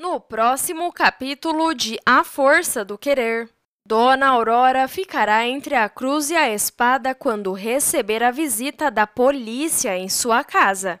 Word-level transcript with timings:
No 0.00 0.18
próximo 0.18 0.90
capítulo 0.90 1.74
de 1.74 2.00
A 2.06 2.24
Força 2.24 2.82
do 2.82 2.96
Querer, 2.96 3.50
Dona 3.86 4.28
Aurora 4.28 4.88
ficará 4.88 5.46
entre 5.46 5.74
a 5.74 5.90
cruz 5.90 6.30
e 6.30 6.34
a 6.34 6.48
espada 6.48 7.14
quando 7.14 7.52
receber 7.52 8.22
a 8.22 8.30
visita 8.30 8.90
da 8.90 9.06
polícia 9.06 9.98
em 9.98 10.08
sua 10.08 10.42
casa. 10.42 10.98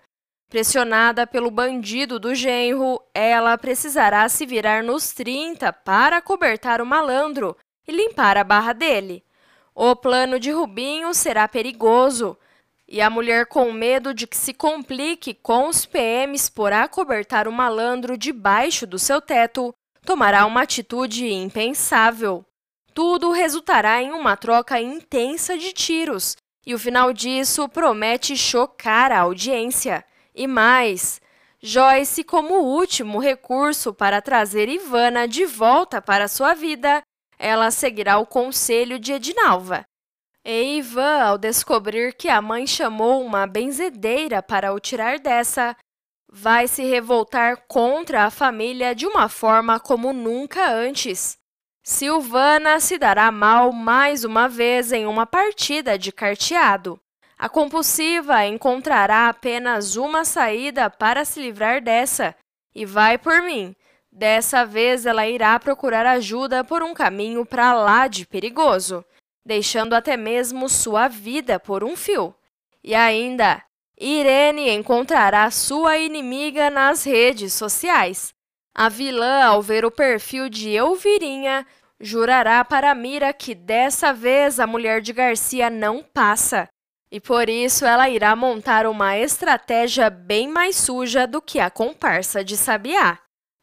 Pressionada 0.50 1.26
pelo 1.26 1.50
bandido 1.50 2.18
do 2.18 2.34
genro, 2.34 3.00
ela 3.14 3.56
precisará 3.56 4.28
se 4.28 4.44
virar 4.44 4.82
nos 4.82 5.14
30 5.14 5.72
para 5.72 6.20
cobertar 6.20 6.82
o 6.82 6.86
malandro 6.86 7.56
e 7.88 7.92
limpar 7.92 8.36
a 8.36 8.44
barra 8.44 8.74
dele. 8.74 9.24
O 9.74 9.96
plano 9.96 10.38
de 10.38 10.50
Rubinho 10.50 11.14
será 11.14 11.48
perigoso, 11.48 12.36
e 12.90 13.00
a 13.00 13.08
mulher, 13.08 13.46
com 13.46 13.72
medo 13.72 14.12
de 14.12 14.26
que 14.26 14.36
se 14.36 14.52
complique 14.52 15.32
com 15.32 15.68
os 15.68 15.86
PMs 15.86 16.50
por 16.50 16.72
acobertar 16.72 17.46
o 17.46 17.52
malandro 17.52 18.18
debaixo 18.18 18.84
do 18.84 18.98
seu 18.98 19.20
teto, 19.20 19.72
tomará 20.04 20.44
uma 20.44 20.62
atitude 20.62 21.32
impensável. 21.32 22.44
Tudo 22.92 23.30
resultará 23.30 24.02
em 24.02 24.10
uma 24.10 24.36
troca 24.36 24.80
intensa 24.80 25.56
de 25.56 25.72
tiros, 25.72 26.36
e 26.66 26.74
o 26.74 26.78
final 26.80 27.12
disso 27.12 27.68
promete 27.68 28.36
chocar 28.36 29.12
a 29.12 29.20
audiência. 29.20 30.04
E 30.34 30.48
mais, 30.48 31.20
Joyce, 31.62 32.24
como 32.24 32.64
último 32.64 33.20
recurso 33.20 33.94
para 33.94 34.20
trazer 34.20 34.68
Ivana 34.68 35.28
de 35.28 35.46
volta 35.46 36.02
para 36.02 36.26
sua 36.26 36.54
vida, 36.54 37.02
ela 37.38 37.70
seguirá 37.70 38.18
o 38.18 38.26
conselho 38.26 38.98
de 38.98 39.12
Edinalva 39.12 39.86
e 40.44 40.78
Ivan, 40.78 41.22
ao 41.22 41.38
descobrir 41.38 42.14
que 42.14 42.28
a 42.28 42.40
mãe 42.40 42.66
chamou 42.66 43.24
uma 43.24 43.46
benzedeira 43.46 44.42
para 44.42 44.72
o 44.72 44.80
tirar 44.80 45.18
dessa, 45.18 45.76
vai 46.32 46.66
se 46.66 46.82
revoltar 46.82 47.64
contra 47.68 48.24
a 48.24 48.30
família 48.30 48.94
de 48.94 49.06
uma 49.06 49.28
forma 49.28 49.78
como 49.78 50.12
nunca 50.12 50.70
antes. 50.70 51.36
Silvana 51.82 52.80
se 52.80 52.98
dará 52.98 53.30
mal 53.30 53.72
mais 53.72 54.24
uma 54.24 54.48
vez 54.48 54.92
em 54.92 55.06
uma 55.06 55.26
partida 55.26 55.98
de 55.98 56.10
carteado. 56.10 56.98
A 57.38 57.48
compulsiva 57.48 58.44
encontrará 58.46 59.28
apenas 59.28 59.96
uma 59.96 60.24
saída 60.24 60.88
para 60.88 61.24
se 61.24 61.40
livrar 61.40 61.82
dessa, 61.82 62.34
e 62.74 62.84
vai 62.86 63.18
por 63.18 63.42
mim. 63.42 63.74
Dessa 64.12 64.64
vez 64.64 65.06
ela 65.06 65.26
irá 65.26 65.58
procurar 65.58 66.06
ajuda 66.06 66.64
por 66.64 66.82
um 66.82 66.94
caminho 66.94 67.44
para 67.44 67.72
lá 67.72 68.08
de 68.08 68.26
perigoso 68.26 69.04
deixando 69.44 69.94
até 69.94 70.16
mesmo 70.16 70.68
sua 70.68 71.08
vida 71.08 71.58
por 71.58 71.82
um 71.84 71.96
fio. 71.96 72.34
E 72.82 72.94
ainda, 72.94 73.62
Irene 73.98 74.70
encontrará 74.70 75.50
sua 75.50 75.98
inimiga 75.98 76.70
nas 76.70 77.04
redes 77.04 77.52
sociais. 77.52 78.32
A 78.74 78.88
vilã, 78.88 79.44
ao 79.44 79.60
ver 79.60 79.84
o 79.84 79.90
perfil 79.90 80.48
de 80.48 80.70
Elvirinha, 80.70 81.66
jurará 82.00 82.64
para 82.64 82.94
Mira 82.94 83.32
que 83.32 83.54
dessa 83.54 84.12
vez 84.12 84.58
a 84.58 84.66
mulher 84.66 85.02
de 85.02 85.12
Garcia 85.12 85.68
não 85.68 86.02
passa. 86.02 86.68
E 87.12 87.20
por 87.20 87.48
isso 87.48 87.84
ela 87.84 88.08
irá 88.08 88.34
montar 88.36 88.86
uma 88.86 89.18
estratégia 89.18 90.08
bem 90.08 90.48
mais 90.48 90.76
suja 90.76 91.26
do 91.26 91.42
que 91.42 91.58
a 91.58 91.68
comparsa 91.68 92.44
de 92.44 92.56
Sabiá. 92.56 93.18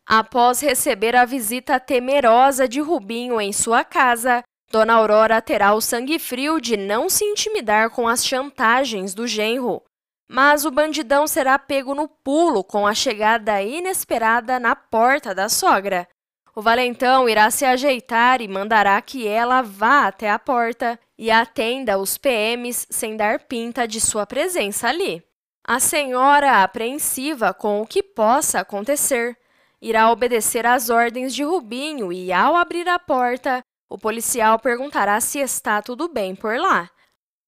Após 0.06 0.62
receber 0.62 1.16
a 1.16 1.26
visita 1.26 1.80
temerosa 1.80 2.68
de 2.68 2.80
Rubinho 2.80 3.42
em 3.42 3.52
sua 3.52 3.84
casa, 3.84 4.44
Dona 4.70 4.96
Aurora 4.96 5.42
terá 5.42 5.74
o 5.74 5.82
sangue 5.82 6.20
frio 6.20 6.60
de 6.60 6.76
não 6.76 7.10
se 7.10 7.24
intimidar 7.24 7.90
com 7.90 8.08
as 8.08 8.26
chantagens 8.26 9.14
do 9.14 9.26
genro, 9.26 9.82
mas 10.30 10.66
o 10.66 10.72
bandidão 10.72 11.26
será 11.26 11.58
pego 11.58 11.96
no 11.96 12.08
pulo 12.08 12.64
com 12.64 12.86
a 12.86 12.94
chegada 12.94 13.62
inesperada 13.62 14.60
na 14.60 14.76
porta 14.76 15.34
da 15.34 15.48
sogra. 15.48 16.08
O 16.54 16.62
valentão 16.62 17.30
irá 17.30 17.50
se 17.50 17.64
ajeitar 17.64 18.42
e 18.42 18.48
mandará 18.48 19.02
que 19.02 19.28
ela 19.28 19.62
vá 19.62 20.08
até 20.08 20.30
a 20.30 20.40
porta 20.40 21.00
e 21.18 21.32
atenda 21.32 21.98
os 21.98 22.18
PMs 22.18 22.88
sem 22.90 23.16
dar 23.16 23.40
pinta 23.42 23.88
de 23.88 24.02
sua 24.02 24.26
presença 24.26 24.90
ali. 24.90 25.24
A 25.66 25.80
senhora, 25.80 26.64
apreensiva 26.64 27.54
com 27.54 27.82
o 27.82 27.88
que 27.88 28.02
possa 28.02 28.60
acontecer, 28.60 29.38
irá 29.82 30.12
obedecer 30.12 30.66
às 30.66 30.90
ordens 30.90 31.34
de 31.34 31.44
Rubinho 31.44 32.12
e, 32.12 32.34
ao 32.34 32.56
abrir 32.56 32.88
a 32.90 32.98
porta, 32.98 33.64
o 33.90 33.98
policial 33.98 34.60
perguntará 34.60 35.20
se 35.22 35.40
está 35.40 35.82
tudo 35.82 36.08
bem 36.08 36.36
por 36.36 36.58
lá. 36.58 36.90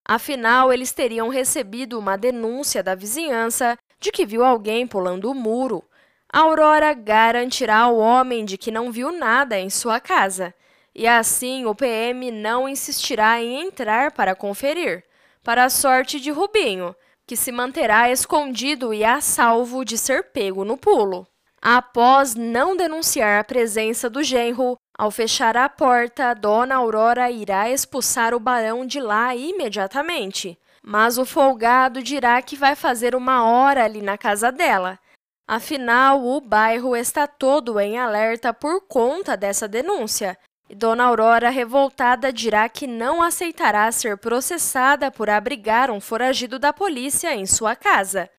Afinal, 0.07 0.71
eles 0.71 0.91
teriam 0.91 1.29
recebido 1.29 1.99
uma 1.99 2.17
denúncia 2.17 2.81
da 2.81 2.95
vizinhança 2.95 3.77
de 3.99 4.11
que 4.11 4.25
viu 4.25 4.43
alguém 4.43 4.87
pulando 4.87 5.29
o 5.29 5.35
muro. 5.35 5.83
A 6.31 6.39
Aurora 6.39 6.93
garantirá 6.93 7.79
ao 7.79 7.97
homem 7.97 8.45
de 8.45 8.57
que 8.57 8.71
não 8.71 8.91
viu 8.91 9.11
nada 9.11 9.59
em 9.59 9.69
sua 9.69 9.99
casa. 9.99 10.53
E 10.95 11.07
assim 11.07 11.65
o 11.65 11.75
PM 11.75 12.31
não 12.31 12.67
insistirá 12.67 13.41
em 13.41 13.67
entrar 13.67 14.11
para 14.11 14.35
conferir, 14.35 15.03
para 15.43 15.65
a 15.65 15.69
sorte 15.69 16.19
de 16.19 16.31
Rubinho, 16.31 16.95
que 17.27 17.35
se 17.35 17.51
manterá 17.51 18.09
escondido 18.09 18.93
e 18.93 19.03
a 19.03 19.21
salvo 19.21 19.83
de 19.85 19.97
ser 19.97 20.31
pego 20.31 20.65
no 20.65 20.77
pulo. 20.77 21.27
Após 21.61 22.35
não 22.35 22.75
denunciar 22.75 23.39
a 23.39 23.43
presença 23.43 24.09
do 24.09 24.23
genro, 24.23 24.77
ao 24.99 25.09
fechar 25.09 25.55
a 25.55 25.69
porta, 25.69 26.33
Dona 26.33 26.75
Aurora 26.75 27.31
irá 27.31 27.69
expulsar 27.69 28.33
o 28.33 28.39
barão 28.39 28.85
de 28.85 28.99
lá 28.99 29.33
imediatamente. 29.33 30.59
Mas 30.83 31.17
o 31.17 31.25
folgado 31.25 32.03
dirá 32.03 32.41
que 32.41 32.57
vai 32.57 32.75
fazer 32.75 33.15
uma 33.15 33.45
hora 33.45 33.85
ali 33.85 34.01
na 34.01 34.17
casa 34.17 34.51
dela. 34.51 34.99
Afinal, 35.47 36.21
o 36.25 36.41
bairro 36.41 36.97
está 36.97 37.25
todo 37.25 37.79
em 37.79 37.97
alerta 37.97 38.53
por 38.53 38.81
conta 38.89 39.37
dessa 39.37 39.69
denúncia. 39.69 40.37
E 40.69 40.75
Dona 40.75 41.05
Aurora, 41.05 41.49
revoltada, 41.49 42.33
dirá 42.33 42.67
que 42.67 42.85
não 42.85 43.23
aceitará 43.23 43.89
ser 43.93 44.17
processada 44.17 45.09
por 45.09 45.29
abrigar 45.29 45.89
um 45.89 46.01
foragido 46.01 46.59
da 46.59 46.73
polícia 46.73 47.33
em 47.33 47.45
sua 47.45 47.73
casa 47.73 48.29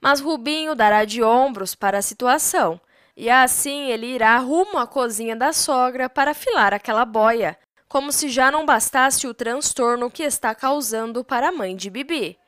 mas 0.00 0.20
Rubinho 0.20 0.74
dará 0.74 1.04
de 1.04 1.22
ombros 1.22 1.74
para 1.74 1.98
a 1.98 2.02
situação, 2.02 2.80
e 3.18 3.28
assim 3.28 3.90
ele 3.90 4.06
irá 4.06 4.38
rumo 4.38 4.78
à 4.78 4.86
cozinha 4.86 5.34
da 5.34 5.52
sogra 5.52 6.08
para 6.08 6.30
afilar 6.30 6.72
aquela 6.72 7.04
boia, 7.04 7.58
como 7.88 8.12
se 8.12 8.28
já 8.28 8.48
não 8.48 8.64
bastasse 8.64 9.26
o 9.26 9.34
transtorno 9.34 10.08
que 10.08 10.22
está 10.22 10.54
causando 10.54 11.24
para 11.24 11.48
a 11.48 11.52
mãe 11.52 11.74
de 11.74 11.90
Bibi. 11.90 12.38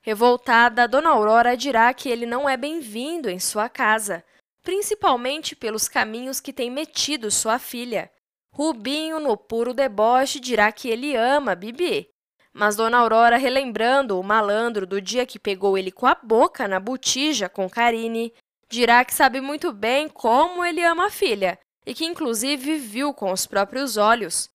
Revoltada, 0.00 0.88
Dona 0.88 1.10
Aurora 1.10 1.54
dirá 1.54 1.92
que 1.92 2.08
ele 2.08 2.24
não 2.24 2.48
é 2.48 2.56
bem-vindo 2.56 3.28
em 3.28 3.38
sua 3.38 3.68
casa, 3.68 4.24
principalmente 4.62 5.54
pelos 5.54 5.86
caminhos 5.86 6.40
que 6.40 6.52
tem 6.52 6.70
metido 6.70 7.30
sua 7.30 7.58
filha. 7.58 8.10
Rubinho, 8.54 9.20
no 9.20 9.36
puro 9.36 9.74
deboche, 9.74 10.40
dirá 10.40 10.72
que 10.72 10.88
ele 10.88 11.14
ama 11.14 11.54
Bibi, 11.54 12.08
mas 12.54 12.74
Dona 12.74 12.96
Aurora, 12.96 13.36
relembrando 13.36 14.18
o 14.18 14.22
malandro 14.22 14.86
do 14.86 14.98
dia 14.98 15.26
que 15.26 15.38
pegou 15.38 15.76
ele 15.76 15.92
com 15.92 16.06
a 16.06 16.14
boca 16.14 16.66
na 16.66 16.80
botija 16.80 17.50
com 17.50 17.68
Karine, 17.68 18.32
dirá 18.68 19.04
que 19.04 19.14
sabe 19.14 19.40
muito 19.40 19.72
bem 19.72 20.08
como 20.08 20.64
ele 20.64 20.82
ama 20.82 21.06
a 21.06 21.10
filha 21.10 21.58
e 21.84 21.94
que 21.94 22.04
inclusive 22.04 22.76
viu 22.76 23.14
com 23.14 23.32
os 23.32 23.46
próprios 23.46 23.96
olhos. 23.96 24.50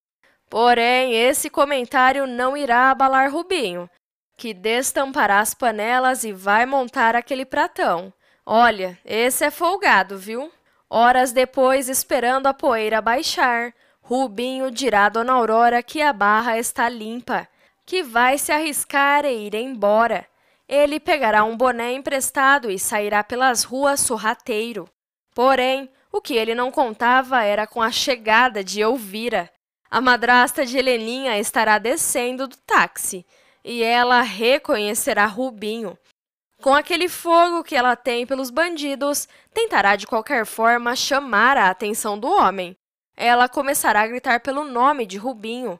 Porém, 0.49 1.16
esse 1.16 1.49
comentário 1.49 2.27
não 2.27 2.57
irá 2.57 2.91
abalar 2.91 3.31
Rubinho, 3.31 3.89
que 4.38 4.53
destampará 4.53 5.39
as 5.39 5.53
panelas 5.53 6.23
e 6.23 6.33
vai 6.33 6.66
montar 6.66 7.16
aquele 7.16 7.45
pratão. 7.45 8.13
Olha, 8.45 8.99
esse 9.05 9.45
é 9.45 9.51
folgado, 9.51 10.17
viu? 10.17 10.51
Horas 10.89 11.31
depois, 11.31 11.88
esperando 11.88 12.47
a 12.47 12.53
poeira 12.53 13.01
baixar, 13.01 13.73
Rubinho 14.01 14.69
dirá 14.69 15.05
a 15.05 15.09
Dona 15.09 15.33
Aurora 15.33 15.81
que 15.81 16.01
a 16.01 16.11
barra 16.11 16.57
está 16.57 16.89
limpa 16.89 17.47
que 17.91 18.03
vai 18.03 18.38
se 18.38 18.53
arriscar 18.53 19.25
e 19.25 19.47
ir 19.47 19.55
embora. 19.55 20.25
Ele 20.71 21.01
pegará 21.01 21.43
um 21.43 21.57
boné 21.57 21.91
emprestado 21.91 22.71
e 22.71 22.79
sairá 22.79 23.25
pelas 23.25 23.65
ruas 23.65 23.99
sorrateiro. 23.99 24.87
Porém, 25.35 25.91
o 26.09 26.21
que 26.21 26.33
ele 26.33 26.55
não 26.55 26.71
contava 26.71 27.43
era 27.43 27.67
com 27.67 27.81
a 27.81 27.91
chegada 27.91 28.63
de 28.63 28.79
Elvira. 28.79 29.51
A 29.90 29.99
madrasta 29.99 30.66
de 30.66 30.78
Heleninha 30.78 31.37
estará 31.37 31.78
descendo 31.78 32.47
do 32.47 32.55
táxi 32.55 33.25
e 33.66 33.84
ela 33.84 34.22
reconhecerá 34.22 35.25
Rubinho. 35.25 35.97
Com 36.61 36.73
aquele 36.73 37.09
fogo 37.09 37.66
que 37.66 37.75
ela 37.75 37.97
tem 37.97 38.25
pelos 38.25 38.49
bandidos, 38.49 39.28
tentará 39.53 39.97
de 39.97 40.07
qualquer 40.07 40.46
forma 40.46 40.96
chamar 40.96 41.57
a 41.57 41.69
atenção 41.69 42.17
do 42.17 42.29
homem. 42.29 42.78
Ela 43.17 43.49
começará 43.49 44.03
a 44.03 44.07
gritar 44.07 44.40
pelo 44.40 44.63
nome 44.63 45.05
de 45.05 45.17
Rubinho 45.17 45.78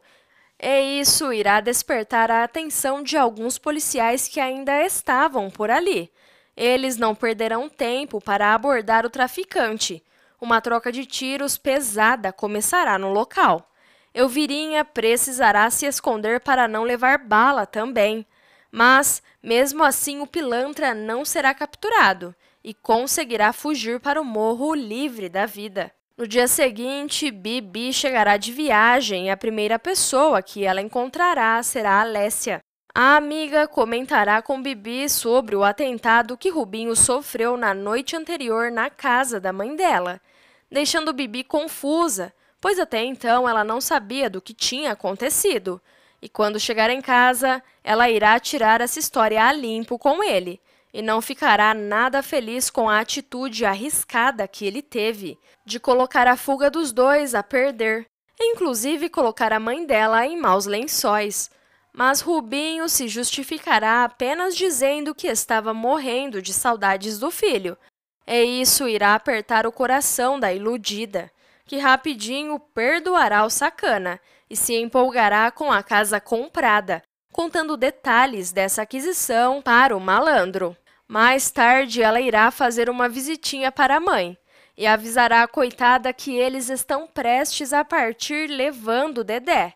e 0.62 1.00
isso 1.00 1.34
irá 1.34 1.60
despertar 1.60 2.30
a 2.30 2.44
atenção 2.44 3.02
de 3.02 3.18
alguns 3.18 3.58
policiais 3.58 4.28
que 4.28 4.40
ainda 4.40 4.84
estavam 4.84 5.50
por 5.50 5.72
ali. 5.72 6.12
Eles 6.56 6.98
não 6.98 7.16
perderão 7.16 7.68
tempo 7.68 8.22
para 8.22 8.54
abordar 8.54 9.04
o 9.04 9.10
traficante. 9.10 10.04
Uma 10.40 10.62
troca 10.62 10.92
de 10.92 11.06
tiros 11.06 11.58
pesada 11.58 12.32
começará 12.32 13.00
no 13.00 13.12
local. 13.12 13.72
Elvirinha 14.14 14.86
precisará 14.86 15.70
se 15.72 15.88
esconder 15.88 16.40
para 16.40 16.68
não 16.68 16.84
levar 16.84 17.18
bala 17.18 17.66
também. 17.66 18.26
Mas, 18.72 19.24
mesmo 19.42 19.84
assim, 19.84 20.22
o 20.22 20.28
pilantra 20.28 20.94
não 20.94 21.26
será 21.26 21.54
capturado 21.56 22.36
e 22.64 22.74
conseguirá 22.74 23.52
fugir 23.52 24.00
para 24.00 24.22
o 24.22 24.26
morro 24.26 24.76
livre 24.76 25.28
da 25.28 25.48
vida. 25.48 25.92
No 26.22 26.28
dia 26.28 26.48
seguinte, 26.48 27.32
Bibi 27.32 27.92
chegará 27.92 28.38
de 28.38 28.52
viagem 28.52 29.26
e 29.26 29.30
a 29.32 29.36
primeira 29.36 29.80
pessoa 29.80 30.40
que 30.44 30.64
ela 30.64 30.80
encontrará 30.80 31.64
será 31.64 32.00
Alessia. 32.00 32.60
A 32.94 33.16
amiga 33.16 33.68
comentará 33.68 34.40
com 34.40 34.62
Bibi 34.62 35.10
sobre 35.10 35.56
o 35.56 35.64
atentado 35.64 36.38
que 36.38 36.52
Rubinho 36.52 36.96
sofreu 36.96 37.58
na 37.58 37.74
noite 37.74 38.16
anterior 38.16 38.70
na 38.70 38.88
casa 38.88 39.40
da 39.40 39.52
mãe 39.52 39.76
dela, 39.76 40.22
deixando 40.70 41.12
Bibi 41.12 41.44
confusa, 41.44 42.32
pois 42.62 42.78
até 42.78 43.04
então 43.04 43.50
ela 43.50 43.64
não 43.64 43.82
sabia 43.82 44.30
do 44.30 44.40
que 44.40 44.54
tinha 44.54 44.92
acontecido. 44.92 45.82
E 46.22 46.30
quando 46.30 46.60
chegar 46.60 46.92
em 46.92 47.02
casa, 47.02 47.64
ela 47.84 48.12
irá 48.12 48.40
tirar 48.40 48.80
essa 48.80 49.00
história 49.00 49.44
a 49.44 49.52
limpo 49.52 49.98
com 49.98 50.24
ele 50.24 50.62
e 50.94 51.02
não 51.02 51.22
ficará 51.22 51.74
nada 51.74 52.22
feliz 52.22 52.70
com 52.70 52.90
a 52.90 53.00
atitude 53.00 53.66
arriscada 53.66 54.48
que 54.48 54.66
ele 54.66 54.82
teve 54.82 55.38
de 55.66 55.80
colocar 55.80 56.28
a 56.28 56.36
fuga 56.36 56.70
dos 56.70 56.92
dois 56.92 57.34
a 57.34 57.42
perder, 57.42 58.06
inclusive 58.40 59.10
colocar 59.10 59.54
a 59.54 59.60
mãe 59.60 59.86
dela 59.86 60.26
em 60.26 60.38
maus 60.38 60.66
lençóis. 60.66 61.50
Mas 61.94 62.22
Rubinho 62.22 62.88
se 62.88 63.08
justificará 63.08 64.04
apenas 64.04 64.56
dizendo 64.56 65.14
que 65.14 65.28
estava 65.28 65.74
morrendo 65.74 66.42
de 66.42 66.54
saudades 66.54 67.20
do 67.20 67.30
filho. 67.30 67.78
E 68.26 68.62
isso 68.62 68.88
irá 68.88 69.14
apertar 69.14 69.68
o 69.68 69.72
coração 69.72 70.40
da 70.40 70.54
iludida, 70.54 71.30
que 71.66 71.78
rapidinho 71.78 72.60
perdoará 72.60 73.46
o 73.46 73.50
sacana 73.50 74.20
e 74.50 74.56
se 74.56 74.74
empolgará 74.76 75.52
com 75.52 75.72
a 75.72 75.84
casa 75.84 76.20
comprada, 76.20 77.02
contando 77.32 77.78
detalhes 77.78 78.52
dessa 78.52 78.82
aquisição 78.82 79.62
para 79.62 79.96
o 79.96 80.00
malandro. 80.00 80.76
Mais 81.08 81.52
tarde, 81.52 82.02
ela 82.02 82.22
irá 82.22 82.52
fazer 82.52 82.90
uma 82.90 83.10
visitinha 83.10 83.72
para 83.72 83.98
a 83.98 84.00
mãe 84.00 84.38
e 84.78 84.88
avisará 84.88 85.44
a 85.44 85.48
coitada 85.48 86.14
que 86.14 86.36
eles 86.36 86.70
estão 86.70 87.08
prestes 87.08 87.74
a 87.74 87.84
partir 87.84 88.48
levando 88.48 89.24
Dedé 89.24 89.76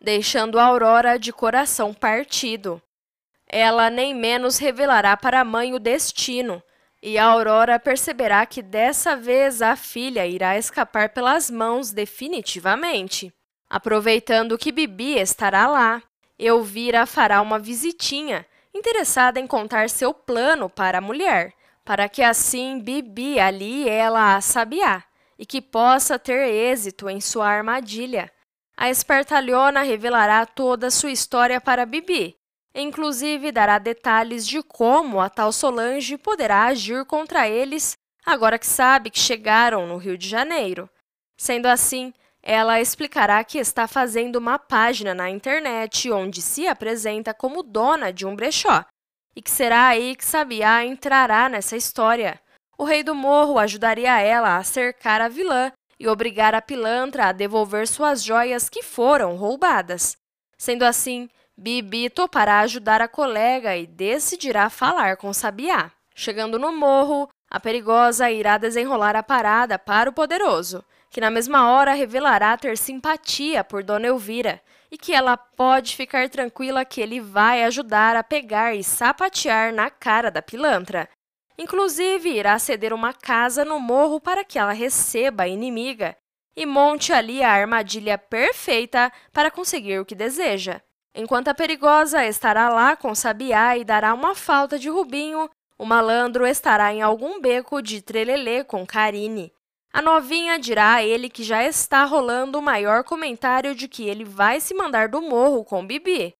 deixando 0.00 0.58
Aurora 0.58 1.18
de 1.18 1.32
coração 1.32 1.92
partido. 1.92 2.80
Ela 3.48 3.90
nem 3.90 4.14
menos 4.14 4.58
revelará 4.58 5.16
para 5.16 5.40
a 5.40 5.44
mãe 5.44 5.74
o 5.74 5.78
destino, 5.78 6.62
e 7.02 7.16
a 7.18 7.26
Aurora 7.26 7.78
perceberá 7.78 8.44
que 8.46 8.62
dessa 8.62 9.16
vez 9.16 9.62
a 9.62 9.76
filha 9.76 10.26
irá 10.26 10.58
escapar 10.58 11.10
pelas 11.10 11.50
mãos 11.50 11.92
definitivamente. 11.92 13.32
Aproveitando 13.68 14.58
que 14.58 14.72
Bibi 14.72 15.18
estará 15.18 15.66
lá, 15.66 16.02
Elvira 16.38 17.06
fará 17.06 17.40
uma 17.40 17.58
visitinha, 17.58 18.46
interessada 18.74 19.40
em 19.40 19.46
contar 19.46 19.88
seu 19.88 20.12
plano 20.12 20.68
para 20.68 20.98
a 20.98 21.00
mulher, 21.00 21.54
para 21.84 22.08
que 22.08 22.22
assim 22.22 22.78
Bibi 22.78 23.40
ali 23.40 23.88
ela 23.88 24.36
a 24.36 24.40
sabiá 24.40 25.02
e 25.38 25.46
que 25.46 25.62
possa 25.62 26.18
ter 26.18 26.48
êxito 26.48 27.08
em 27.08 27.20
sua 27.20 27.48
armadilha. 27.48 28.30
A 28.76 28.90
espertalhona 28.90 29.82
revelará 29.82 30.44
toda 30.44 30.88
a 30.88 30.90
sua 30.90 31.10
história 31.10 31.60
para 31.60 31.86
Bibi, 31.86 32.36
inclusive 32.74 33.50
dará 33.50 33.78
detalhes 33.78 34.46
de 34.46 34.62
como 34.62 35.20
a 35.20 35.30
tal 35.30 35.50
Solange 35.52 36.18
poderá 36.18 36.66
agir 36.66 37.04
contra 37.06 37.48
eles 37.48 37.96
agora 38.26 38.58
que 38.58 38.66
sabe 38.66 39.08
que 39.08 39.18
chegaram 39.18 39.86
no 39.86 39.96
Rio 39.96 40.18
de 40.18 40.28
Janeiro. 40.28 40.90
Sendo 41.38 41.66
assim, 41.66 42.12
ela 42.48 42.80
explicará 42.80 43.42
que 43.42 43.58
está 43.58 43.88
fazendo 43.88 44.36
uma 44.36 44.56
página 44.56 45.12
na 45.12 45.28
internet 45.28 46.08
onde 46.12 46.40
se 46.40 46.68
apresenta 46.68 47.34
como 47.34 47.60
dona 47.60 48.12
de 48.12 48.24
um 48.24 48.36
brechó 48.36 48.84
e 49.34 49.42
que 49.42 49.50
será 49.50 49.88
aí 49.88 50.14
que 50.14 50.24
Sabiá 50.24 50.84
entrará 50.84 51.48
nessa 51.48 51.76
história. 51.76 52.40
O 52.78 52.84
rei 52.84 53.02
do 53.02 53.16
morro 53.16 53.58
ajudaria 53.58 54.20
ela 54.20 54.58
a 54.58 54.62
cercar 54.62 55.20
a 55.20 55.26
vilã 55.26 55.72
e 55.98 56.06
obrigar 56.06 56.54
a 56.54 56.62
pilantra 56.62 57.26
a 57.26 57.32
devolver 57.32 57.88
suas 57.88 58.22
joias 58.22 58.68
que 58.68 58.80
foram 58.80 59.34
roubadas. 59.34 60.16
Sendo 60.56 60.84
assim, 60.84 61.28
Bibi 61.58 62.08
topará 62.08 62.60
ajudar 62.60 63.02
a 63.02 63.08
colega 63.08 63.76
e 63.76 63.88
decidirá 63.88 64.70
falar 64.70 65.16
com 65.16 65.32
Sabiá. 65.32 65.90
Chegando 66.14 66.60
no 66.60 66.70
morro, 66.70 67.28
a 67.50 67.58
perigosa 67.58 68.30
irá 68.30 68.56
desenrolar 68.56 69.16
a 69.16 69.22
parada 69.22 69.78
para 69.80 70.08
o 70.08 70.12
poderoso, 70.12 70.84
que 71.16 71.20
na 71.22 71.30
mesma 71.30 71.70
hora 71.70 71.94
revelará 71.94 72.58
ter 72.58 72.76
simpatia 72.76 73.64
por 73.64 73.82
Dona 73.82 74.06
Elvira 74.06 74.60
e 74.90 74.98
que 74.98 75.14
ela 75.14 75.34
pode 75.34 75.96
ficar 75.96 76.28
tranquila 76.28 76.84
que 76.84 77.00
ele 77.00 77.22
vai 77.22 77.64
ajudar 77.64 78.14
a 78.14 78.22
pegar 78.22 78.74
e 78.74 78.84
sapatear 78.84 79.72
na 79.72 79.88
cara 79.88 80.30
da 80.30 80.42
pilantra, 80.42 81.08
Inclusive, 81.56 82.28
irá 82.28 82.58
ceder 82.58 82.92
uma 82.92 83.14
casa 83.14 83.64
no 83.64 83.80
morro 83.80 84.20
para 84.20 84.44
que 84.44 84.58
ela 84.58 84.72
receba 84.72 85.44
a 85.44 85.48
inimiga 85.48 86.14
e 86.54 86.66
monte 86.66 87.14
ali 87.14 87.42
a 87.42 87.50
armadilha 87.50 88.18
perfeita 88.18 89.10
para 89.32 89.50
conseguir 89.50 89.98
o 89.98 90.04
que 90.04 90.14
deseja. 90.14 90.82
Enquanto 91.14 91.48
a 91.48 91.54
perigosa 91.54 92.26
estará 92.26 92.68
lá 92.68 92.94
com 92.94 93.14
Sabiá 93.14 93.74
e 93.78 93.86
dará 93.86 94.12
uma 94.12 94.34
falta 94.34 94.78
de 94.78 94.90
Rubinho, 94.90 95.48
o 95.78 95.86
malandro 95.86 96.46
estará 96.46 96.92
em 96.92 97.00
algum 97.00 97.40
beco 97.40 97.80
de 97.80 98.02
trelelê 98.02 98.62
com 98.62 98.84
Karine. 98.84 99.55
A 99.96 100.02
novinha 100.02 100.58
dirá 100.58 100.96
a 100.96 101.02
ele 101.02 101.30
que 101.30 101.42
já 101.42 101.64
está 101.64 102.04
rolando 102.04 102.58
o 102.58 102.62
maior 102.62 103.02
comentário 103.02 103.74
de 103.74 103.88
que 103.88 104.06
ele 104.06 104.24
vai 104.26 104.60
se 104.60 104.74
mandar 104.74 105.08
do 105.08 105.22
morro 105.22 105.64
com 105.64 105.86
Bibi. 105.86 106.34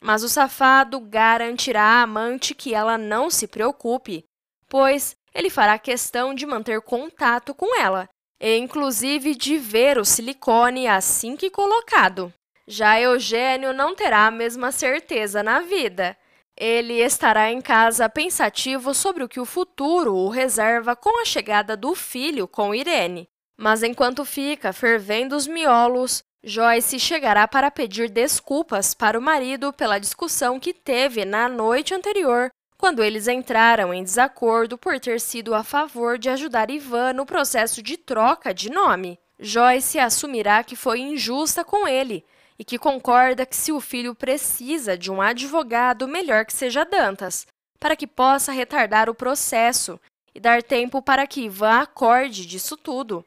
Mas 0.00 0.22
o 0.22 0.28
safado 0.28 0.98
garantirá 1.00 1.82
à 1.82 2.02
amante 2.02 2.54
que 2.54 2.72
ela 2.74 2.96
não 2.96 3.28
se 3.28 3.46
preocupe, 3.46 4.24
pois 4.70 5.14
ele 5.34 5.50
fará 5.50 5.78
questão 5.78 6.34
de 6.34 6.46
manter 6.46 6.80
contato 6.80 7.52
com 7.54 7.78
ela, 7.78 8.08
e 8.40 8.56
inclusive 8.56 9.34
de 9.34 9.58
ver 9.58 9.98
o 9.98 10.04
silicone 10.06 10.88
assim 10.88 11.36
que 11.36 11.50
colocado. 11.50 12.32
Já 12.66 12.98
Eugênio 12.98 13.74
não 13.74 13.94
terá 13.94 14.28
a 14.28 14.30
mesma 14.30 14.72
certeza 14.72 15.42
na 15.42 15.60
vida. 15.60 16.16
Ele 16.56 16.94
estará 17.02 17.50
em 17.50 17.60
casa 17.60 18.08
pensativo 18.08 18.94
sobre 18.94 19.24
o 19.24 19.28
que 19.28 19.40
o 19.40 19.44
futuro 19.44 20.14
o 20.14 20.28
reserva 20.28 20.94
com 20.94 21.20
a 21.20 21.24
chegada 21.24 21.76
do 21.76 21.94
filho 21.94 22.46
com 22.46 22.74
Irene. 22.74 23.28
Mas 23.56 23.82
enquanto 23.82 24.24
fica 24.24 24.72
fervendo 24.72 25.34
os 25.34 25.46
miolos, 25.46 26.22
Joyce 26.42 26.98
chegará 27.00 27.48
para 27.48 27.70
pedir 27.70 28.08
desculpas 28.08 28.94
para 28.94 29.18
o 29.18 29.22
marido 29.22 29.72
pela 29.72 29.98
discussão 29.98 30.60
que 30.60 30.72
teve 30.72 31.24
na 31.24 31.48
noite 31.48 31.94
anterior 31.94 32.50
quando 32.76 33.02
eles 33.02 33.28
entraram 33.28 33.94
em 33.94 34.04
desacordo 34.04 34.76
por 34.76 35.00
ter 35.00 35.18
sido 35.18 35.54
a 35.54 35.64
favor 35.64 36.18
de 36.18 36.28
ajudar 36.28 36.70
Ivan 36.70 37.14
no 37.14 37.24
processo 37.24 37.82
de 37.82 37.96
troca 37.96 38.52
de 38.52 38.70
nome. 38.70 39.18
Joyce 39.40 39.98
assumirá 39.98 40.62
que 40.62 40.76
foi 40.76 41.00
injusta 41.00 41.64
com 41.64 41.88
ele 41.88 42.24
e 42.58 42.64
que 42.64 42.78
concorda 42.78 43.46
que 43.46 43.56
se 43.56 43.72
o 43.72 43.80
filho 43.80 44.14
precisa 44.14 44.96
de 44.96 45.10
um 45.10 45.20
advogado, 45.20 46.06
melhor 46.06 46.44
que 46.44 46.52
seja 46.52 46.84
Dantas, 46.84 47.46
para 47.80 47.96
que 47.96 48.06
possa 48.06 48.52
retardar 48.52 49.10
o 49.10 49.14
processo 49.14 50.00
e 50.34 50.40
dar 50.40 50.62
tempo 50.62 51.02
para 51.02 51.26
que 51.26 51.42
Ivan 51.42 51.80
acorde 51.80 52.46
disso 52.46 52.76
tudo. 52.76 53.24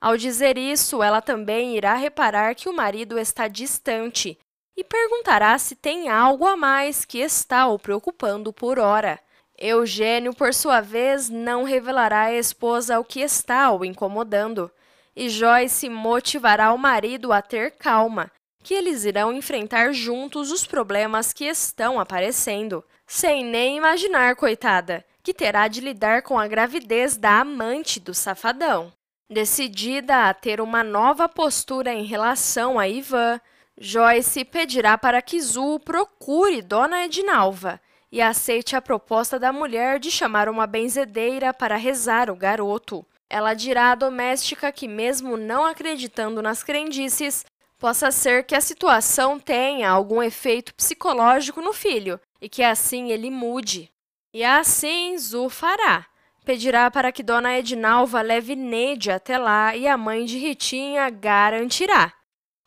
Ao 0.00 0.16
dizer 0.16 0.58
isso, 0.58 1.02
ela 1.02 1.22
também 1.22 1.76
irá 1.76 1.94
reparar 1.94 2.54
que 2.54 2.68
o 2.68 2.72
marido 2.72 3.18
está 3.18 3.48
distante 3.48 4.38
e 4.76 4.84
perguntará 4.84 5.56
se 5.58 5.74
tem 5.74 6.08
algo 6.08 6.46
a 6.46 6.56
mais 6.56 7.04
que 7.04 7.18
está 7.18 7.66
o 7.68 7.78
preocupando 7.78 8.52
por 8.52 8.78
ora. 8.78 9.18
Eugênio, 9.56 10.34
por 10.34 10.52
sua 10.52 10.80
vez, 10.80 11.30
não 11.30 11.62
revelará 11.62 12.22
à 12.22 12.32
esposa 12.32 12.98
o 12.98 13.04
que 13.04 13.20
está 13.20 13.70
o 13.70 13.84
incomodando, 13.84 14.70
e 15.14 15.28
Joyce 15.28 15.88
motivará 15.88 16.72
o 16.72 16.78
marido 16.78 17.32
a 17.32 17.40
ter 17.40 17.70
calma, 17.70 18.30
que 18.64 18.72
eles 18.72 19.04
irão 19.04 19.30
enfrentar 19.30 19.92
juntos 19.92 20.50
os 20.50 20.66
problemas 20.66 21.34
que 21.34 21.44
estão 21.44 22.00
aparecendo, 22.00 22.82
sem 23.06 23.44
nem 23.44 23.76
imaginar, 23.76 24.34
coitada, 24.36 25.04
que 25.22 25.34
terá 25.34 25.68
de 25.68 25.82
lidar 25.82 26.22
com 26.22 26.38
a 26.38 26.48
gravidez 26.48 27.14
da 27.18 27.40
amante 27.40 28.00
do 28.00 28.14
safadão. 28.14 28.90
Decidida 29.28 30.28
a 30.28 30.34
ter 30.34 30.62
uma 30.62 30.82
nova 30.82 31.28
postura 31.28 31.92
em 31.92 32.04
relação 32.04 32.78
a 32.78 32.88
Ivan, 32.88 33.38
Joyce 33.78 34.44
pedirá 34.46 34.96
para 34.96 35.20
que 35.20 35.40
Zul 35.40 35.78
procure 35.78 36.62
Dona 36.62 37.04
Edinalva 37.04 37.78
e 38.10 38.22
aceite 38.22 38.74
a 38.76 38.80
proposta 38.80 39.38
da 39.38 39.52
mulher 39.52 39.98
de 39.98 40.10
chamar 40.10 40.48
uma 40.48 40.66
benzedeira 40.66 41.52
para 41.52 41.76
rezar 41.76 42.30
o 42.30 42.36
garoto. 42.36 43.04
Ela 43.28 43.52
dirá 43.52 43.90
à 43.90 43.94
doméstica 43.94 44.70
que, 44.70 44.86
mesmo 44.86 45.36
não 45.36 45.66
acreditando 45.66 46.40
nas 46.40 46.62
crendices, 46.62 47.44
possa 47.84 48.10
ser 48.10 48.44
que 48.44 48.54
a 48.54 48.62
situação 48.62 49.38
tenha 49.38 49.90
algum 49.90 50.22
efeito 50.22 50.74
psicológico 50.74 51.60
no 51.60 51.74
filho 51.74 52.18
e 52.40 52.48
que 52.48 52.62
assim 52.62 53.12
ele 53.12 53.30
mude. 53.30 53.92
E 54.32 54.42
assim 54.42 55.18
Zu 55.18 55.50
fará. 55.50 56.06
Pedirá 56.46 56.90
para 56.90 57.12
que 57.12 57.22
Dona 57.22 57.58
Edinalva 57.58 58.22
leve 58.22 58.56
Neide 58.56 59.10
até 59.10 59.36
lá 59.36 59.76
e 59.76 59.86
a 59.86 59.98
mãe 59.98 60.24
de 60.24 60.38
Ritinha 60.38 61.10
garantirá. 61.10 62.10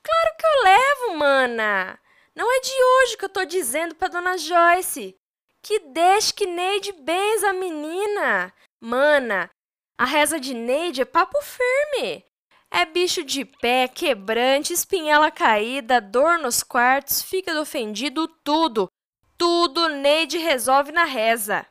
Claro 0.03 0.37
que 0.37 0.45
eu 0.45 0.63
levo, 0.63 1.17
mana. 1.17 1.97
Não 2.35 2.55
é 2.55 2.59
de 2.59 2.83
hoje 2.83 3.17
que 3.17 3.25
eu 3.25 3.29
tô 3.29 3.43
dizendo 3.43 3.95
pra 3.95 4.09
dona 4.09 4.37
Joyce. 4.37 5.17
Que 5.63 5.79
deixe 5.79 6.31
que 6.31 6.45
Neide 6.45 6.91
benza 6.91 7.49
a 7.49 7.53
menina. 7.53 8.53
Mana, 8.79 9.49
a 9.97 10.05
reza 10.05 10.39
de 10.39 10.53
Neide 10.53 11.01
é 11.01 11.05
papo 11.05 11.39
firme. 11.41 12.23
É 12.71 12.85
bicho 12.85 13.23
de 13.23 13.45
pé, 13.45 13.87
quebrante, 13.87 14.73
espinhela 14.73 15.31
caída, 15.31 16.01
dor 16.01 16.37
nos 16.37 16.61
quartos, 16.61 17.21
fígado 17.21 17.61
ofendido, 17.61 18.27
tudo. 18.43 18.89
Tudo 19.37 19.87
Neide 19.87 20.37
resolve 20.37 20.91
na 20.91 21.05
reza. 21.05 21.65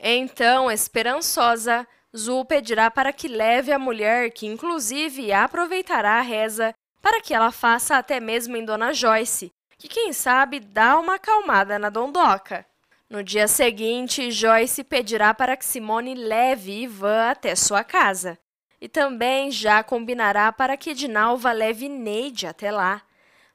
Então, 0.00 0.70
esperançosa, 0.70 1.86
Zul 2.16 2.44
pedirá 2.44 2.90
para 2.90 3.12
que 3.12 3.28
leve 3.28 3.72
a 3.72 3.78
mulher, 3.78 4.30
que 4.30 4.46
inclusive 4.46 5.32
aproveitará 5.32 6.18
a 6.18 6.22
reza, 6.22 6.72
para 7.02 7.20
que 7.20 7.34
ela 7.34 7.52
faça 7.52 7.96
até 7.96 8.18
mesmo 8.18 8.56
em 8.56 8.64
Dona 8.64 8.92
Joyce, 8.92 9.52
que 9.76 9.88
quem 9.88 10.12
sabe 10.12 10.60
dá 10.60 10.98
uma 10.98 11.16
acalmada 11.16 11.78
na 11.78 11.90
dondoca. 11.90 12.66
No 13.10 13.22
dia 13.22 13.48
seguinte, 13.48 14.30
Joyce 14.30 14.84
pedirá 14.84 15.32
para 15.32 15.56
que 15.56 15.64
Simone 15.64 16.14
leve 16.14 16.82
Ivan 16.82 17.30
até 17.30 17.54
sua 17.54 17.82
casa. 17.82 18.38
E 18.80 18.88
também 18.88 19.50
já 19.50 19.82
combinará 19.82 20.52
para 20.52 20.76
que 20.76 20.90
Edinalva 20.90 21.52
leve 21.52 21.88
Neide 21.88 22.46
até 22.46 22.70
lá. 22.70 23.02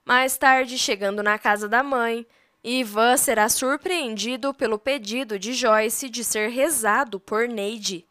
Mais 0.06 0.38
tarde, 0.38 0.78
chegando 0.78 1.24
na 1.24 1.40
casa 1.40 1.70
da 1.70 1.82
mãe, 1.82 2.26
Ivan 2.64 3.18
será 3.18 3.48
surpreendido 3.50 4.54
pelo 4.54 4.80
pedido 4.80 5.38
de 5.38 5.54
Joyce 5.54 6.10
de 6.10 6.24
ser 6.24 6.50
rezado 6.50 7.20
por 7.20 7.48
Neide. 7.48 8.06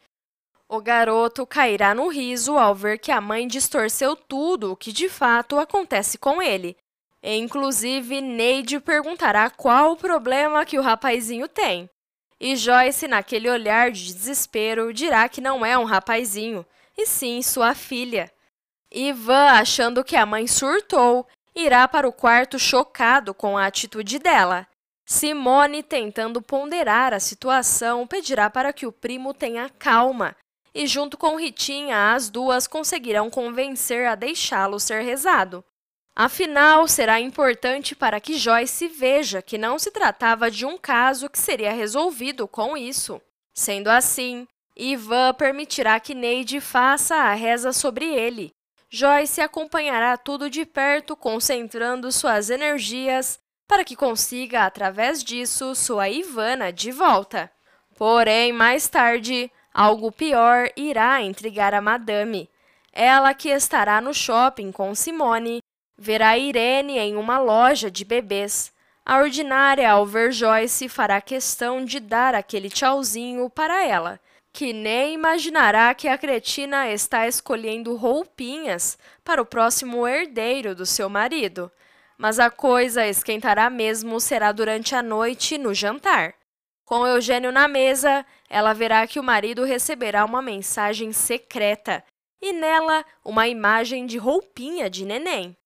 O 0.69 0.81
garoto 0.81 1.47
cairá 1.47 1.95
no 1.95 2.09
riso 2.09 2.57
ao 2.57 2.75
ver 2.75 2.99
que 2.99 3.12
a 3.12 3.21
mãe 3.21 3.47
distorceu 3.47 4.16
tudo 4.16 4.73
o 4.73 4.76
que 4.76 4.90
de 4.90 5.09
fato 5.09 5.59
acontece 5.59 6.16
com 6.16 6.40
ele. 6.40 6.76
E, 7.23 7.37
inclusive, 7.37 8.23
Neide 8.23 8.81
perguntará 8.81 9.50
qual 9.50 9.92
o 9.92 9.97
problema 9.97 10.64
que 10.64 10.78
o 10.78 10.83
rapazinho 10.83 11.47
tem. 11.47 11.90
E 12.40 12.57
Joyce, 12.57 13.07
naquele 13.07 13.49
olhar 13.49 13.90
de 13.90 14.12
desespero, 14.12 14.92
dirá 14.92 15.28
que 15.28 15.40
não 15.40 15.64
é 15.64 15.78
um 15.78 15.85
rapazinho, 15.85 16.66
e 16.97 17.07
sim 17.07 17.43
sua 17.43 17.75
filha. 17.75 18.31
Ivan, 18.91 19.51
achando 19.53 20.05
que 20.05 20.17
a 20.17 20.27
mãe 20.27 20.47
surtou, 20.47 21.27
irá 21.55 21.89
para 21.89 22.09
o 22.09 22.13
quarto 22.13 22.59
chocado 22.59 23.33
com 23.33 23.57
a 23.57 23.67
atitude 23.67 24.19
dela. 24.19 24.67
Simone, 25.05 25.83
tentando 25.83 26.41
ponderar 26.41 27.13
a 27.13 27.21
situação, 27.21 28.07
pedirá 28.07 28.49
para 28.49 28.73
que 28.73 28.87
o 28.87 28.93
primo 28.93 29.35
tenha 29.35 29.69
calma 29.69 30.37
e, 30.75 30.87
junto 30.87 31.19
com 31.19 31.37
Ritinha, 31.37 32.15
as 32.15 32.31
duas 32.31 32.67
conseguirão 32.67 33.29
convencer 33.29 34.07
a 34.07 34.15
deixá-lo 34.15 34.81
ser 34.81 35.03
rezado. 35.03 35.65
Afinal, 36.15 36.87
será 36.89 37.21
importante 37.21 37.95
para 37.95 38.21
que 38.21 38.39
Joyce 38.39 38.87
veja 38.89 39.41
que 39.41 39.57
não 39.57 39.79
se 39.79 39.91
tratava 39.91 40.51
de 40.51 40.67
um 40.67 40.77
caso 40.77 41.29
que 41.29 41.39
seria 41.39 41.73
resolvido 41.73 42.47
com 42.47 42.77
isso. 42.77 43.21
Sendo 43.55 43.89
assim, 43.89 44.47
Ivan 44.76 45.35
permitirá 45.35 45.99
que 46.00 46.14
Neide 46.14 46.61
faça 46.61 47.14
a 47.14 47.35
reza 47.35 47.73
sobre 47.73 48.07
ele. 48.07 48.52
Joyce 48.91 49.41
acompanhará 49.41 50.17
tudo 50.17 50.50
de 50.50 50.64
perto, 50.64 51.17
concentrando 51.17 52.12
suas 52.12 52.50
energias 52.50 53.38
para 53.67 53.85
que 53.85 53.97
consiga, 53.97 54.64
através 54.64 55.25
disso, 55.25 55.75
sua 55.75 56.09
Ivana 56.09 56.73
de 56.73 56.91
volta. 56.91 57.50
Porém, 57.97 58.52
mais 58.52 58.88
tarde, 58.88 59.50
Algo 59.75 60.12
pior 60.12 60.69
irá 60.76 61.23
intrigar 61.23 61.73
a 61.73 61.81
madame. 61.81 62.50
Ela, 62.93 63.33
que 63.33 63.49
estará 63.49 64.02
no 64.02 64.12
shopping 64.12 64.71
com 64.71 64.95
Simone, 64.95 65.62
verá 65.97 66.37
Irene 66.37 66.99
em 66.99 67.17
uma 67.17 67.38
loja 67.38 67.91
de 67.91 68.05
bebês. 68.05 68.71
A 69.05 69.19
ordinária, 69.19 69.91
ao 69.91 70.05
ver 70.05 70.31
Joyce, 70.31 70.91
fará 70.91 71.23
questão 71.23 71.85
de 71.85 71.99
dar 71.99 72.35
aquele 72.35 72.69
tchauzinho 72.69 73.49
para 73.49 73.83
ela, 73.83 74.21
que 74.53 74.73
nem 74.73 75.15
imaginará 75.15 75.95
que 75.95 76.07
a 76.07 76.19
cretina 76.19 76.91
está 76.91 77.27
escolhendo 77.27 77.97
roupinhas 77.97 78.99
para 79.25 79.41
o 79.41 79.47
próximo 79.47 80.07
herdeiro 80.07 80.75
do 80.75 80.85
seu 80.85 81.09
marido. 81.09 81.73
Mas 82.19 82.39
a 82.39 82.51
coisa 82.51 83.07
esquentará 83.07 83.71
mesmo 83.71 84.21
será 84.21 84.53
durante 84.53 84.95
a 84.95 85.03
noite 85.03 85.57
no 85.57 85.73
jantar. 85.73 86.35
Com 86.85 87.07
Eugênio 87.07 87.51
na 87.51 87.67
mesa, 87.67 88.27
ela 88.51 88.75
verá 88.75 89.07
que 89.07 89.19
o 89.19 89.23
marido 89.23 89.65
receberá 89.65 90.25
uma 90.25 90.43
mensagem 90.43 91.13
secreta 91.13 92.05
e 92.41 92.53
nela 92.53 93.05
uma 93.25 93.49
imagem 93.49 94.05
de 94.05 94.19
roupinha 94.19 94.91
de 94.91 95.07
neném. 95.07 95.57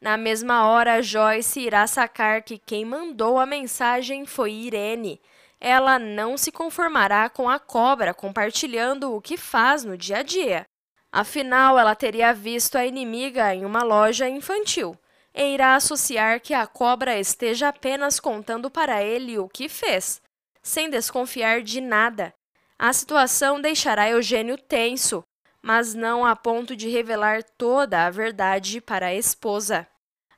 Na 0.00 0.16
mesma 0.16 0.66
hora, 0.66 1.02
Joyce 1.02 1.60
irá 1.60 1.86
sacar 1.86 2.42
que 2.42 2.58
quem 2.58 2.84
mandou 2.84 3.38
a 3.38 3.46
mensagem 3.46 4.24
foi 4.24 4.52
Irene. 4.52 5.20
Ela 5.64 5.96
não 5.96 6.36
se 6.36 6.50
conformará 6.50 7.28
com 7.28 7.48
a 7.48 7.56
cobra 7.56 8.12
compartilhando 8.12 9.14
o 9.14 9.20
que 9.20 9.36
faz 9.36 9.84
no 9.84 9.96
dia 9.96 10.18
a 10.18 10.22
dia. 10.24 10.66
Afinal, 11.12 11.78
ela 11.78 11.94
teria 11.94 12.34
visto 12.34 12.76
a 12.76 12.84
inimiga 12.84 13.54
em 13.54 13.64
uma 13.64 13.84
loja 13.84 14.28
infantil 14.28 14.98
e 15.32 15.54
irá 15.54 15.76
associar 15.76 16.40
que 16.40 16.52
a 16.52 16.66
cobra 16.66 17.16
esteja 17.16 17.68
apenas 17.68 18.18
contando 18.18 18.68
para 18.68 19.04
ele 19.04 19.38
o 19.38 19.48
que 19.48 19.68
fez 19.68 20.20
sem 20.60 20.90
desconfiar 20.90 21.62
de 21.62 21.80
nada. 21.80 22.34
A 22.76 22.92
situação 22.92 23.60
deixará 23.60 24.10
Eugênio 24.10 24.58
tenso, 24.58 25.22
mas 25.62 25.94
não 25.94 26.26
a 26.26 26.34
ponto 26.34 26.74
de 26.74 26.88
revelar 26.88 27.44
toda 27.56 28.04
a 28.04 28.10
verdade 28.10 28.80
para 28.80 29.06
a 29.06 29.14
esposa. 29.14 29.86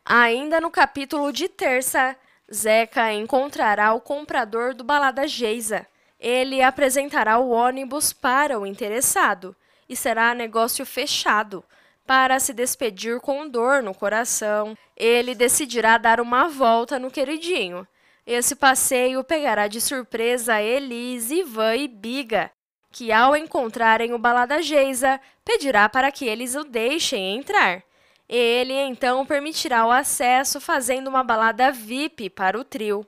Ainda 0.04 0.60
no 0.60 0.70
capítulo 0.70 1.32
de 1.32 1.48
terça, 1.48 2.14
Zeca 2.52 3.12
encontrará 3.12 3.92
o 3.92 4.00
comprador 4.00 4.74
do 4.74 4.84
Balada 4.84 5.26
Geisa. 5.26 5.86
Ele 6.18 6.62
apresentará 6.62 7.38
o 7.38 7.50
ônibus 7.50 8.12
para 8.12 8.58
o 8.58 8.66
interessado 8.66 9.54
e 9.88 9.94
será 9.94 10.34
negócio 10.34 10.84
fechado. 10.86 11.64
Para 12.06 12.38
se 12.38 12.52
despedir 12.52 13.20
com 13.20 13.48
dor 13.48 13.82
no 13.82 13.94
coração, 13.94 14.76
ele 14.96 15.34
decidirá 15.34 15.96
dar 15.98 16.20
uma 16.20 16.48
volta 16.48 16.98
no 16.98 17.10
queridinho 17.10 17.86
esse 18.26 18.56
passeio 18.56 19.22
pegará 19.22 19.68
de 19.68 19.82
surpresa 19.82 20.60
Elise, 20.60 21.40
Ivan 21.40 21.76
e 21.76 21.86
Biga, 21.86 22.50
que 22.90 23.12
ao 23.12 23.36
encontrarem 23.36 24.14
o 24.14 24.18
balada 24.18 24.62
Geisa, 24.62 25.20
pedirá 25.44 25.90
para 25.90 26.10
que 26.10 26.24
eles 26.24 26.54
o 26.54 26.64
deixem 26.64 27.36
entrar. 27.36 27.82
Ele 28.28 28.72
então 28.72 29.24
permitirá 29.26 29.86
o 29.86 29.90
acesso 29.90 30.60
fazendo 30.60 31.08
uma 31.08 31.22
balada 31.22 31.70
VIP 31.70 32.30
para 32.30 32.58
o 32.58 32.64
trio. 32.64 33.06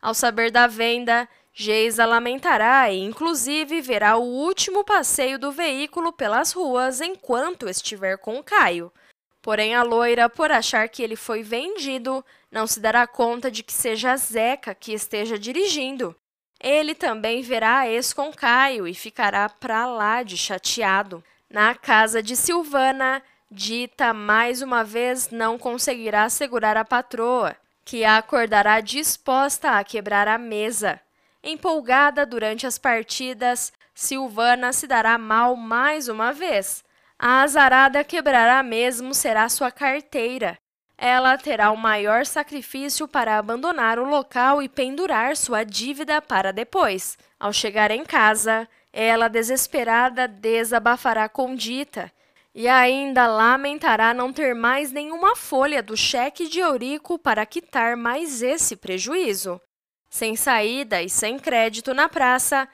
Ao 0.00 0.14
saber 0.14 0.50
da 0.50 0.66
venda, 0.66 1.28
Geisa 1.52 2.04
lamentará 2.04 2.90
e 2.90 2.98
inclusive 3.00 3.80
verá 3.80 4.16
o 4.16 4.22
último 4.22 4.84
passeio 4.84 5.38
do 5.38 5.52
veículo 5.52 6.12
pelas 6.12 6.52
ruas 6.52 7.00
enquanto 7.00 7.68
estiver 7.68 8.18
com 8.18 8.42
Caio. 8.42 8.92
Porém, 9.40 9.74
a 9.74 9.82
loira, 9.82 10.28
por 10.28 10.50
achar 10.50 10.88
que 10.88 11.02
ele 11.02 11.16
foi 11.16 11.42
vendido, 11.42 12.24
não 12.50 12.66
se 12.66 12.80
dará 12.80 13.06
conta 13.06 13.50
de 13.50 13.62
que 13.62 13.72
seja 13.72 14.16
Zeca 14.16 14.74
que 14.74 14.92
esteja 14.92 15.38
dirigindo. 15.38 16.16
Ele 16.60 16.94
também 16.94 17.42
verá 17.42 17.80
a 17.80 17.88
ex 17.88 18.12
com 18.12 18.32
Caio 18.32 18.88
e 18.88 18.94
ficará 18.94 19.48
pra 19.48 19.86
lá 19.86 20.22
de 20.22 20.36
chateado. 20.36 21.22
Na 21.48 21.74
casa 21.74 22.22
de 22.22 22.34
Silvana, 22.34 23.22
Dita 23.54 24.12
mais 24.12 24.62
uma 24.62 24.82
vez 24.82 25.30
não 25.30 25.56
conseguirá 25.56 26.28
segurar 26.28 26.76
a 26.76 26.84
patroa, 26.84 27.54
que 27.84 28.04
a 28.04 28.16
acordará 28.16 28.80
disposta 28.80 29.78
a 29.78 29.84
quebrar 29.84 30.26
a 30.26 30.36
mesa. 30.36 31.00
Empolgada 31.40 32.26
durante 32.26 32.66
as 32.66 32.78
partidas, 32.78 33.72
Silvana 33.94 34.72
se 34.72 34.88
dará 34.88 35.16
mal 35.16 35.54
mais 35.54 36.08
uma 36.08 36.32
vez 36.32 36.82
a 37.18 37.42
azarada 37.42 38.02
quebrará 38.02 38.62
mesmo 38.62 39.14
será 39.14 39.48
sua 39.48 39.70
carteira. 39.70 40.58
Ela 40.98 41.38
terá 41.38 41.70
o 41.70 41.76
maior 41.76 42.26
sacrifício 42.26 43.06
para 43.06 43.38
abandonar 43.38 43.98
o 43.98 44.04
local 44.04 44.60
e 44.60 44.68
pendurar 44.68 45.36
sua 45.36 45.64
dívida 45.64 46.20
para 46.20 46.52
depois. 46.52 47.16
Ao 47.38 47.52
chegar 47.52 47.90
em 47.90 48.04
casa, 48.04 48.68
ela, 48.92 49.28
desesperada, 49.28 50.28
desabafará 50.28 51.28
com 51.28 51.54
Dita 51.54 52.10
e 52.54 52.68
ainda 52.68 53.26
lamentará 53.26 54.14
não 54.14 54.32
ter 54.32 54.54
mais 54.54 54.92
nenhuma 54.92 55.34
folha 55.34 55.82
do 55.82 55.96
cheque 55.96 56.48
de 56.48 56.60
Eurico 56.60 57.18
para 57.18 57.44
quitar 57.44 57.96
mais 57.96 58.42
esse 58.42 58.76
prejuízo. 58.76 59.60
Sem 60.08 60.36
saída 60.36 61.02
e 61.02 61.10
sem 61.10 61.36
crédito 61.36 61.92
na 61.92 62.08
praça, 62.08 62.68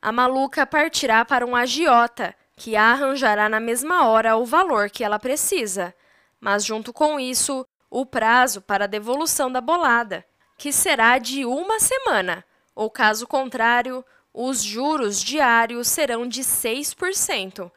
a 0.00 0.10
maluca 0.10 0.66
partirá 0.66 1.24
para 1.24 1.44
um 1.44 1.54
agiota 1.54 2.34
que 2.56 2.74
arranjará 2.74 3.50
na 3.50 3.60
mesma 3.60 4.08
hora 4.08 4.36
o 4.36 4.46
valor 4.46 4.88
que 4.88 5.04
ela 5.04 5.18
precisa, 5.18 5.94
mas 6.40 6.64
junto 6.64 6.90
com 6.90 7.20
isso, 7.20 7.66
o 7.90 8.06
prazo 8.06 8.62
para 8.62 8.84
a 8.84 8.88
devolução 8.88 9.52
da 9.52 9.60
bolada, 9.60 10.24
que 10.56 10.72
será 10.72 11.18
de 11.18 11.44
uma 11.44 11.78
semana, 11.78 12.42
ou 12.74 12.90
caso 12.90 13.26
contrário, 13.26 14.02
os 14.32 14.62
juros 14.62 15.22
diários 15.22 15.88
serão 15.88 16.26
de 16.26 16.42
6%. 16.42 17.70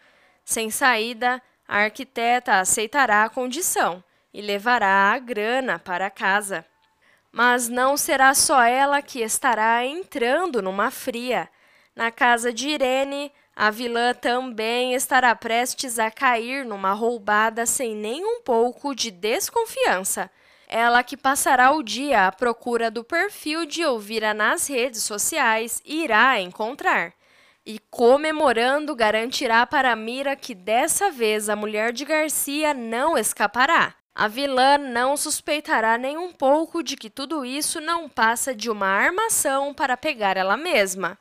Sem 0.49 0.71
saída, 0.71 1.39
a 1.67 1.83
arquiteta 1.83 2.59
aceitará 2.59 3.23
a 3.23 3.29
condição 3.29 4.03
e 4.33 4.41
levará 4.41 5.11
a 5.11 5.19
grana 5.19 5.77
para 5.77 6.09
casa. 6.09 6.65
Mas 7.31 7.69
não 7.69 7.95
será 7.95 8.33
só 8.33 8.63
ela 8.63 8.99
que 8.99 9.19
estará 9.21 9.85
entrando 9.85 10.59
numa 10.59 10.89
fria. 10.89 11.47
Na 11.95 12.09
casa 12.09 12.51
de 12.51 12.67
Irene, 12.67 13.31
A 13.61 13.69
vilã 13.71 14.13
também 14.13 14.93
estará 14.93 15.35
prestes 15.35 15.99
a 15.99 16.09
cair 16.09 16.65
numa 16.65 16.93
roubada 16.93 17.65
sem 17.65 17.93
nem 17.93 18.25
um 18.25 18.41
pouco 18.41 18.95
de 18.95 19.11
desconfiança. 19.11 20.31
Ela 20.65 21.03
que 21.03 21.17
passará 21.17 21.73
o 21.73 21.83
dia 21.83 22.25
à 22.25 22.31
procura 22.31 22.89
do 22.89 23.03
perfil 23.03 23.65
de 23.65 23.81
Elvira 23.81 24.33
nas 24.33 24.65
redes 24.67 25.03
sociais 25.03 25.81
irá 25.85 26.39
encontrar. 26.39 27.13
E 27.65 27.79
comemorando, 27.91 28.95
garantirá 28.95 29.65
para 29.65 29.95
Mira 29.95 30.35
que 30.35 30.55
dessa 30.55 31.11
vez 31.11 31.49
a 31.49 31.55
mulher 31.55 31.93
de 31.93 32.05
Garcia 32.05 32.73
não 32.73 33.17
escapará. 33.17 33.95
A 34.15 34.27
vilã 34.27 34.77
não 34.77 35.15
suspeitará 35.15 35.97
nem 35.97 36.17
um 36.17 36.31
pouco 36.31 36.83
de 36.83 36.97
que 36.97 37.09
tudo 37.09 37.45
isso 37.45 37.79
não 37.79 38.09
passa 38.09 38.53
de 38.53 38.69
uma 38.69 38.87
armação 38.87 39.73
para 39.73 39.95
pegar 39.95 40.35
ela 40.35 40.57
mesma. 40.57 41.17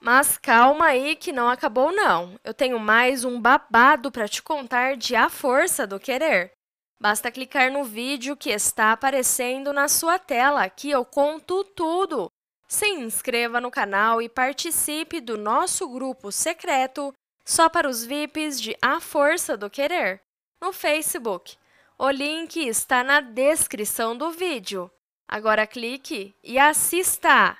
Mas 0.00 0.38
calma 0.38 0.86
aí 0.86 1.16
que 1.16 1.32
não 1.32 1.48
acabou 1.48 1.92
não. 1.92 2.38
Eu 2.44 2.54
tenho 2.54 2.78
mais 2.78 3.24
um 3.24 3.40
babado 3.40 4.10
para 4.10 4.28
te 4.28 4.42
contar 4.42 4.96
de 4.96 5.14
A 5.16 5.28
Força 5.28 5.86
do 5.86 6.00
Querer. 6.00 6.52
Basta 7.00 7.30
clicar 7.30 7.72
no 7.72 7.82
vídeo 7.82 8.36
que 8.36 8.50
está 8.50 8.92
aparecendo 8.92 9.72
na 9.72 9.88
sua 9.88 10.18
tela, 10.18 10.68
que 10.68 10.90
eu 10.90 11.04
conto 11.04 11.64
tudo. 11.64 12.30
Se 12.70 12.86
inscreva 12.86 13.60
no 13.60 13.68
canal 13.68 14.22
e 14.22 14.28
participe 14.28 15.20
do 15.20 15.36
nosso 15.36 15.88
grupo 15.88 16.30
secreto 16.30 17.12
só 17.44 17.68
para 17.68 17.88
os 17.88 18.04
VIPs 18.04 18.60
de 18.60 18.76
A 18.80 19.00
Força 19.00 19.56
do 19.56 19.68
Querer, 19.68 20.22
no 20.60 20.72
Facebook. 20.72 21.56
O 21.98 22.08
link 22.08 22.56
está 22.64 23.02
na 23.02 23.20
descrição 23.20 24.16
do 24.16 24.30
vídeo. 24.30 24.88
Agora 25.26 25.66
clique 25.66 26.32
e 26.44 26.60
assista! 26.60 27.58